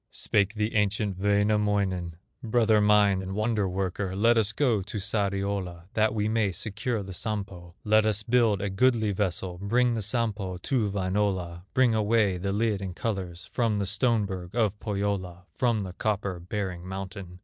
Spake 0.09 0.55
the 0.55 0.73
ancient 0.73 1.19
Wainamoinen: 1.19 2.15
"Brother 2.41 2.81
mine, 2.81 3.21
and 3.21 3.35
wonder 3.35 3.69
worker, 3.69 4.15
Let 4.15 4.35
us 4.35 4.51
go 4.51 4.81
to 4.81 4.97
Sariola, 4.97 5.83
That 5.93 6.15
we 6.15 6.27
may 6.27 6.51
secure 6.53 7.03
the 7.03 7.13
Sampo; 7.13 7.75
Let 7.83 8.07
us 8.07 8.23
build 8.23 8.63
a 8.63 8.71
goodly 8.71 9.11
vessel, 9.11 9.59
Bring 9.61 9.93
the 9.93 10.01
Sampo 10.01 10.57
to 10.57 10.89
Wainola, 10.89 11.65
Bring 11.75 11.93
away 11.93 12.39
the 12.39 12.51
lid 12.51 12.81
in 12.81 12.95
colors, 12.95 13.47
From 13.53 13.77
the 13.77 13.85
stone 13.85 14.25
berg 14.25 14.55
of 14.55 14.79
Pohyola, 14.79 15.45
From 15.53 15.81
the 15.81 15.93
copper 15.93 16.39
bearing 16.39 16.83
mountain. 16.87 17.37